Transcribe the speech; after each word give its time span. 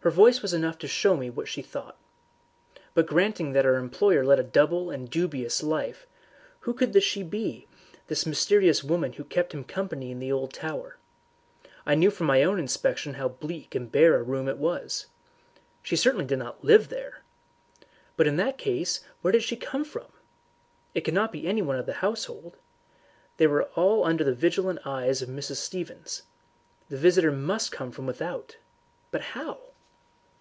Her 0.00 0.10
voice 0.10 0.42
was 0.42 0.52
enough 0.52 0.76
to 0.80 0.86
show 0.86 1.16
me 1.16 1.30
what 1.30 1.48
she 1.48 1.62
thought. 1.62 1.96
But 2.92 3.06
granting 3.06 3.52
that 3.54 3.64
our 3.64 3.76
employer 3.76 4.22
led 4.22 4.38
a 4.38 4.42
double 4.42 4.90
and 4.90 5.08
dubious 5.08 5.62
life, 5.62 6.06
who 6.60 6.74
could 6.74 7.02
she 7.02 7.22
be, 7.22 7.66
this 8.08 8.26
mysterious 8.26 8.84
woman 8.84 9.14
who 9.14 9.24
kept 9.24 9.54
him 9.54 9.64
company 9.64 10.10
in 10.10 10.18
the 10.18 10.30
old 10.30 10.52
tower? 10.52 10.98
I 11.86 11.94
knew 11.94 12.10
from 12.10 12.26
my 12.26 12.42
own 12.44 12.58
inspection 12.58 13.14
how 13.14 13.28
bleak 13.30 13.74
and 13.74 13.90
bare 13.90 14.16
a 14.16 14.22
room 14.22 14.46
it 14.46 14.58
was. 14.58 15.06
She 15.82 15.96
certainly 15.96 16.26
did 16.26 16.38
not 16.38 16.62
live 16.62 16.90
there. 16.90 17.22
But 18.18 18.26
in 18.26 18.36
that 18.36 18.58
case 18.58 19.00
where 19.22 19.32
did 19.32 19.42
she 19.42 19.56
come 19.56 19.86
from? 19.86 20.08
It 20.92 21.00
could 21.00 21.14
not 21.14 21.32
be 21.32 21.46
anyone 21.46 21.76
of 21.78 21.86
the 21.86 21.94
household. 22.04 22.58
They 23.38 23.46
were 23.46 23.70
all 23.74 24.04
under 24.04 24.22
the 24.22 24.34
vigilant 24.34 24.80
eyes 24.84 25.22
of 25.22 25.30
Mrs. 25.30 25.56
Stevens. 25.56 26.24
The 26.90 26.98
visitor 26.98 27.32
must 27.32 27.72
come 27.72 27.90
from 27.90 28.04
without. 28.04 28.58
But 29.10 29.22
how? 29.22 29.60